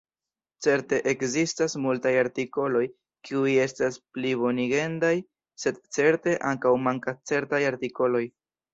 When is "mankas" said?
6.91-7.25